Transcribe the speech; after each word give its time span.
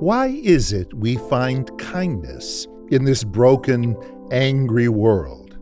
Why 0.00 0.28
is 0.28 0.72
it 0.72 0.94
we 0.94 1.16
find 1.16 1.78
kindness 1.78 2.66
in 2.88 3.04
this 3.04 3.22
broken, 3.22 3.94
angry 4.30 4.88
world? 4.88 5.58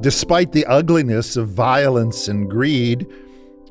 Despite 0.00 0.52
the 0.52 0.64
ugliness 0.66 1.36
of 1.36 1.48
violence 1.48 2.28
and 2.28 2.48
greed, 2.48 3.12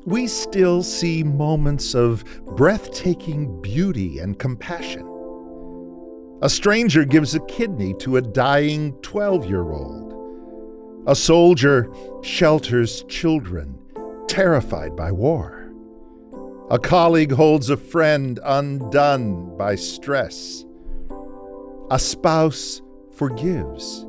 we 0.04 0.26
still 0.26 0.82
see 0.82 1.22
moments 1.22 1.94
of 1.94 2.26
breathtaking 2.44 3.62
beauty 3.62 4.18
and 4.18 4.38
compassion. 4.38 5.08
A 6.42 6.50
stranger 6.50 7.06
gives 7.06 7.34
a 7.34 7.40
kidney 7.46 7.94
to 8.00 8.18
a 8.18 8.20
dying 8.20 8.92
12 9.00 9.46
year 9.46 9.72
old. 9.72 10.12
A 11.06 11.16
soldier 11.16 11.90
shelters 12.22 13.02
children 13.04 13.78
terrified 14.28 14.94
by 14.94 15.10
war. 15.10 15.63
A 16.70 16.78
colleague 16.78 17.32
holds 17.32 17.68
a 17.68 17.76
friend 17.76 18.40
undone 18.42 19.54
by 19.58 19.74
stress. 19.74 20.64
A 21.90 21.98
spouse 21.98 22.80
forgives 23.12 24.06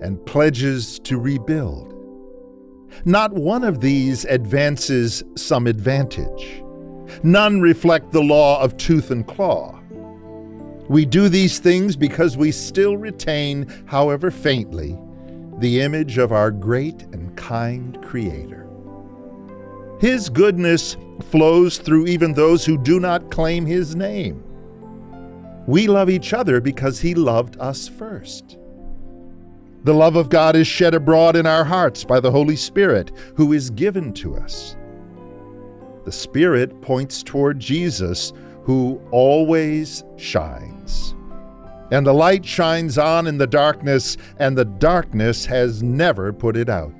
and 0.00 0.24
pledges 0.24 1.00
to 1.00 1.18
rebuild. 1.18 1.94
Not 3.04 3.32
one 3.32 3.64
of 3.64 3.80
these 3.80 4.24
advances 4.26 5.24
some 5.34 5.66
advantage. 5.66 6.62
None 7.24 7.60
reflect 7.60 8.12
the 8.12 8.22
law 8.22 8.62
of 8.62 8.76
tooth 8.76 9.10
and 9.10 9.26
claw. 9.26 9.80
We 10.88 11.04
do 11.06 11.28
these 11.28 11.58
things 11.58 11.96
because 11.96 12.36
we 12.36 12.52
still 12.52 12.96
retain, 12.96 13.66
however 13.86 14.30
faintly, 14.30 14.96
the 15.58 15.80
image 15.80 16.18
of 16.18 16.30
our 16.30 16.52
great 16.52 17.02
and 17.12 17.36
kind 17.36 18.00
Creator. 18.02 18.65
His 19.98 20.28
goodness 20.28 20.96
flows 21.30 21.78
through 21.78 22.06
even 22.06 22.32
those 22.32 22.64
who 22.64 22.76
do 22.76 23.00
not 23.00 23.30
claim 23.30 23.64
His 23.64 23.96
name. 23.96 24.42
We 25.66 25.86
love 25.86 26.10
each 26.10 26.32
other 26.32 26.60
because 26.60 27.00
He 27.00 27.14
loved 27.14 27.56
us 27.58 27.88
first. 27.88 28.58
The 29.84 29.94
love 29.94 30.16
of 30.16 30.28
God 30.28 30.56
is 30.56 30.66
shed 30.66 30.94
abroad 30.94 31.36
in 31.36 31.46
our 31.46 31.64
hearts 31.64 32.04
by 32.04 32.20
the 32.20 32.30
Holy 32.30 32.56
Spirit, 32.56 33.12
who 33.36 33.52
is 33.52 33.70
given 33.70 34.12
to 34.14 34.36
us. 34.36 34.76
The 36.04 36.12
Spirit 36.12 36.82
points 36.82 37.22
toward 37.22 37.58
Jesus, 37.58 38.32
who 38.64 39.00
always 39.10 40.04
shines. 40.16 41.14
And 41.92 42.04
the 42.04 42.12
light 42.12 42.44
shines 42.44 42.98
on 42.98 43.26
in 43.28 43.38
the 43.38 43.46
darkness, 43.46 44.16
and 44.38 44.58
the 44.58 44.64
darkness 44.64 45.46
has 45.46 45.82
never 45.82 46.32
put 46.32 46.56
it 46.56 46.68
out. 46.68 46.92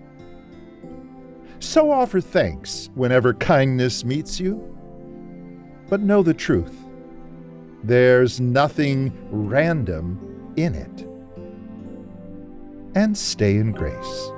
So 1.59 1.91
offer 1.91 2.21
thanks 2.21 2.91
whenever 2.95 3.35
kindness 3.35 4.05
meets 4.05 4.39
you. 4.39 4.73
But 5.89 6.01
know 6.01 6.23
the 6.23 6.35
truth 6.35 6.87
there's 7.87 8.41
nothing 8.41 9.13
random 9.31 10.53
in 10.57 10.75
it. 10.75 11.07
And 12.97 13.17
stay 13.17 13.57
in 13.57 13.71
grace. 13.71 14.31